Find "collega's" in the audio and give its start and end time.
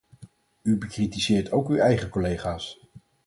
2.09-2.79